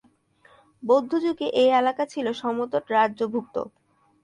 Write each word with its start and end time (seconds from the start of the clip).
বৌদ্ধ 0.83 1.11
যুগে 1.25 1.47
এ 1.55 1.65
এলাকা 1.79 2.03
ছিল 2.13 2.25
সমতট 2.41 2.85
রাজ্যর্ভুক্ত। 2.91 3.55